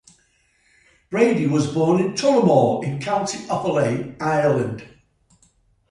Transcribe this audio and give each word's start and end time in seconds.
Brady 1.11 1.45
was 1.45 1.71
born 1.71 2.01
in 2.01 2.13
Tullamore 2.13 2.83
in 2.83 2.99
County 2.99 3.37
Offaly, 3.49 4.19
Ireland. 4.19 4.83